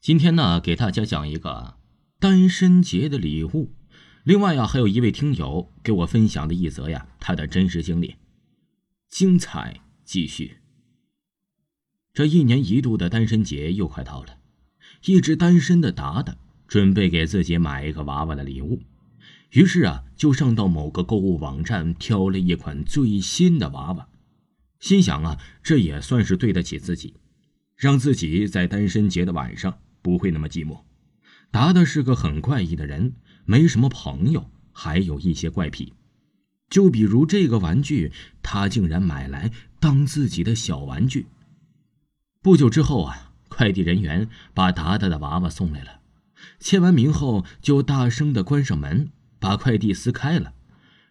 [0.00, 1.74] 今天呢，给大家讲一个
[2.18, 3.74] 单身节的礼物。
[4.24, 8.16] 另外呀，还有一位听友给我分享的一则呀，他的真实经历，
[9.10, 10.56] 精彩继续。
[12.14, 14.38] 这一年一度的单身节又快到了，
[15.04, 16.34] 一直单身的达达
[16.66, 18.80] 准备给自己买一个娃娃的礼物，
[19.50, 24.08] 于是啊，就上到某个购物网站挑了一款最新的娃娃，
[24.78, 27.12] 心想啊，这也算是对得起自己，
[27.76, 29.78] 让自己在单身节的晚上。
[30.02, 30.80] 不会那么寂寞。
[31.50, 35.92] 达达是个很怪异的人，没什么朋友，还有一些怪癖。
[36.68, 41.26] 就比如这个玩具，他竟然买来当自己的小玩具。
[42.40, 46.00] 不久之后啊，快递人员把达达的娃娃送来了。
[46.60, 50.54] 签完名后，就大声的关上门，把快递撕开了。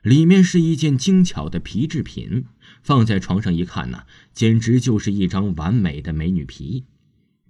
[0.01, 2.45] 里面是一件精巧的皮制品，
[2.81, 4.03] 放在床上一看呢，
[4.33, 6.85] 简直就是一张完美的美女皮。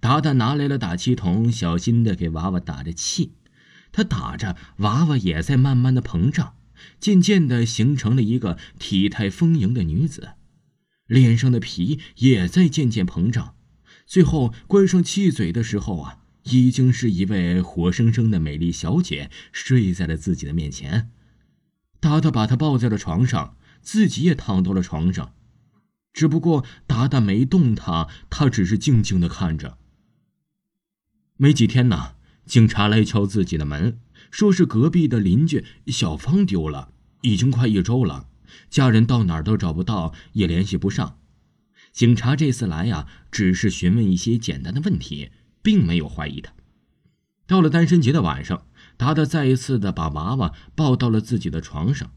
[0.00, 3.34] 达达拿来了打气筒，小心的给娃娃打着气。
[3.92, 6.54] 他打着，娃娃也在慢慢的膨胀，
[6.98, 10.30] 渐渐的形成了一个体态丰盈的女子，
[11.06, 13.56] 脸上的皮也在渐渐膨胀。
[14.06, 21.10] 最后关上气嘴的时候啊，已经是一位活生生的美丽小姐睡在了自己的面前。
[21.98, 25.34] 达达把她抱在了床上，自己也躺到了床上，
[26.12, 29.76] 只不过达达没动她，她只是静静的看着。
[31.42, 33.98] 没几天呢，警察来敲自己的门，
[34.30, 38.28] 说是隔壁的邻居小芳丢了，已经快一周了，
[38.68, 41.16] 家人到哪儿都找不到，也联系不上。
[41.92, 45.30] 警察这次来呀，只是询问一些简单的问题，
[45.62, 46.52] 并没有怀疑他。
[47.46, 48.66] 到了单身节的晚上，
[48.98, 52.12] 达达再一次的把娃娃抱到了自己的床上，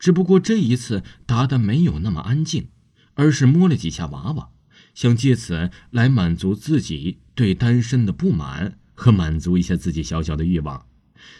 [0.00, 2.70] 只不过这一次达达没有那么安静，
[3.14, 4.50] 而是摸了几下娃娃。
[4.94, 10.86] 想借此来满足自己对单身的不满和满足一下自己小小的欲望，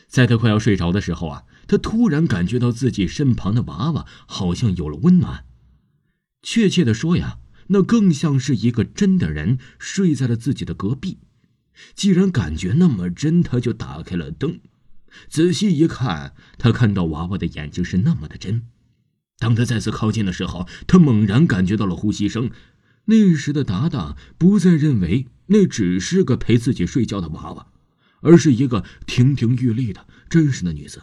[0.08, 5.44] 在他快要睡着的时候啊，他突然感觉到自己身旁的娃娃好像有了温暖。
[6.42, 7.38] 确切的说呀，
[7.68, 11.18] 那更像是一个真的人睡在了自己的隔壁。
[11.94, 14.60] 既然感觉那么真，他就打开了灯，
[15.28, 18.62] 仔细一看，他看到娃娃的眼睛是那么的真。
[19.38, 22.50] 当他再次靠近的时候，他猛然感觉到了呼吸声。
[23.06, 27.66] 那时的达达不再认为那只是个陪自己睡觉的娃娃，
[28.20, 31.02] 而是一个亭亭玉立的真实的女子。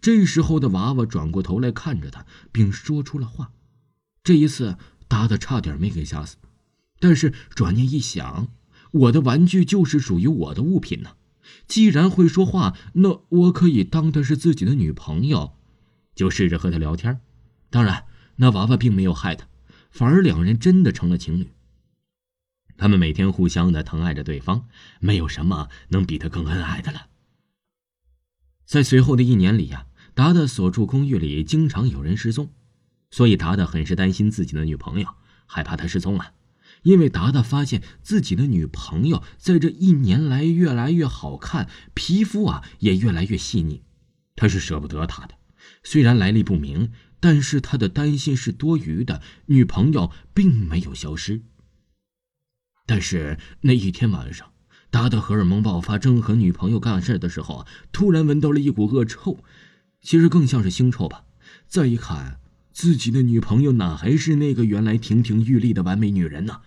[0.00, 3.52] 这时候的娃娃转过头来看着他，并说出了话。
[4.22, 6.36] 这一次，达达差点没给吓死。
[7.00, 8.48] 但是转念一想，
[8.90, 11.10] 我的玩具就是属于我的物品呢。
[11.66, 15.52] 既然会说话，那我可以当她是自己的女朋友，
[16.14, 17.20] 就试着和她聊天。
[17.70, 18.04] 当然，
[18.36, 19.46] 那娃娃并没有害他。
[19.90, 21.48] 反而两人真的成了情侣。
[22.76, 24.68] 他们每天互相的疼爱着对方，
[25.00, 27.08] 没有什么能比他更恩爱的了。
[28.64, 32.50] 在随后的一年里呀，达达所住公寓里经常有人失踪，
[33.10, 35.08] 所以达达很是担心自己的女朋友，
[35.46, 36.34] 害怕她失踪啊。
[36.82, 43.82] 因为达达发现自己的女朋友在这一年来越来越好看，皮肤啊也越来越细腻，
[44.36, 45.34] 他是舍不得她的。
[45.82, 46.92] 虽然来历不明。
[47.20, 51.42] 但是他的担心是多余的，女朋友并没有消失。
[52.86, 54.50] 但是那一天晚上，
[54.90, 59.44] 达达荷尔蒙爆发，正和女朋友干事的时候，突然闻到了一股恶臭，
[60.00, 61.24] 其实更像是腥臭吧。
[61.66, 62.40] 再一看，
[62.72, 66.60] 自己的女朋友哪还是那个原来亭亭玉立的完美女人呢？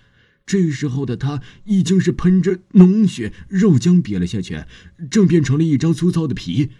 [0.45, 4.65] 这时候的她已经是喷着脓血，肉浆瘪了下去，
[5.09, 6.71] 正变成了一张粗糙的皮。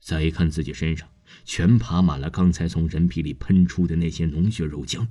[0.00, 1.08] 再一看自己身上。
[1.52, 5.08] 全爬满了刚才从人皮里喷出的那些脓血肉浆，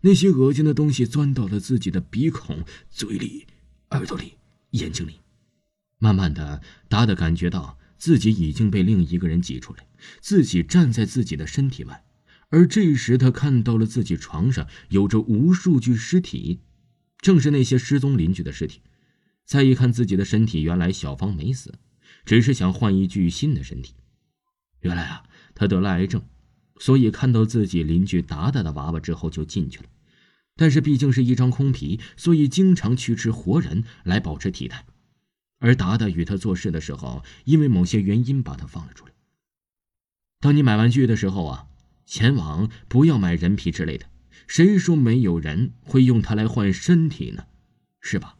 [0.00, 3.46] 那些恶心的东西钻到了自己的鼻孔、嘴里、
[3.90, 4.32] 耳朵里、
[4.70, 5.20] 眼睛里。
[6.00, 9.86] 慢慢的，达达感觉到自己已经被另一个人挤出来，
[10.20, 12.04] 自己站在自己的身体外。
[12.48, 16.58] 而这时，他看到了自己床上有着无数具尸体，
[17.20, 18.80] 正是那些失踪邻居的尸体。
[19.44, 21.78] 再一看自己的身体，原来小芳没死，
[22.24, 23.94] 只是想换一具新的身体。
[24.80, 25.24] 原来啊。
[25.54, 26.22] 他得了癌症，
[26.78, 29.86] 所以看到自己邻居达达的娃娃之后就进去了。
[30.54, 34.84] 但是毕竟是一张空皮，所以经常去吃活人来保持体态。
[35.58, 39.12] 而达达与他做事的时候，因为某些原因把他放了出来。
[40.38, 41.66] 当你买玩具的时候啊，
[42.06, 44.06] 前往不要买人皮之类的。
[44.46, 47.46] 谁说没有人会用它来换身体呢？
[48.00, 48.36] 是吧？